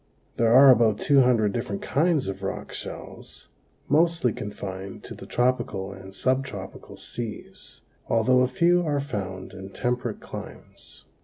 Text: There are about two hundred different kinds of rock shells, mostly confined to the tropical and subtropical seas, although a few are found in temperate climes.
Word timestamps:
There 0.37 0.51
are 0.51 0.71
about 0.71 0.97
two 0.97 1.21
hundred 1.21 1.51
different 1.53 1.83
kinds 1.83 2.27
of 2.27 2.41
rock 2.41 2.73
shells, 2.73 3.49
mostly 3.87 4.33
confined 4.33 5.03
to 5.03 5.13
the 5.13 5.27
tropical 5.27 5.93
and 5.93 6.11
subtropical 6.15 6.97
seas, 6.97 7.81
although 8.07 8.39
a 8.41 8.47
few 8.47 8.81
are 8.83 8.99
found 8.99 9.53
in 9.53 9.69
temperate 9.69 10.19
climes. 10.19 11.05